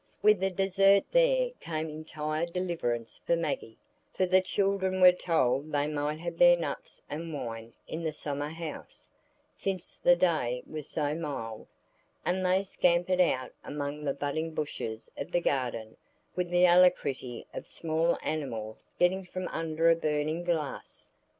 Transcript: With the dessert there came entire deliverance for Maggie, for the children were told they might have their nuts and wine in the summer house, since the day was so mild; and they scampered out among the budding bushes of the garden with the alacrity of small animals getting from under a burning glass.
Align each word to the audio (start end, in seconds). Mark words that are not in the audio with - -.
With 0.23 0.39
the 0.39 0.49
dessert 0.49 1.03
there 1.11 1.51
came 1.59 1.87
entire 1.87 2.47
deliverance 2.47 3.21
for 3.23 3.35
Maggie, 3.35 3.77
for 4.11 4.25
the 4.25 4.41
children 4.41 4.99
were 4.99 5.11
told 5.11 5.71
they 5.71 5.85
might 5.85 6.17
have 6.21 6.39
their 6.39 6.57
nuts 6.57 7.03
and 7.07 7.31
wine 7.35 7.73
in 7.87 8.01
the 8.01 8.11
summer 8.11 8.49
house, 8.49 9.11
since 9.51 9.97
the 9.97 10.15
day 10.15 10.63
was 10.65 10.89
so 10.89 11.13
mild; 11.13 11.67
and 12.25 12.43
they 12.43 12.63
scampered 12.63 13.21
out 13.21 13.51
among 13.63 14.03
the 14.03 14.15
budding 14.15 14.55
bushes 14.55 15.11
of 15.19 15.31
the 15.31 15.39
garden 15.39 15.95
with 16.35 16.49
the 16.49 16.65
alacrity 16.65 17.45
of 17.53 17.67
small 17.67 18.17
animals 18.23 18.89
getting 18.97 19.23
from 19.23 19.47
under 19.49 19.87
a 19.91 19.95
burning 19.95 20.43
glass. 20.43 21.11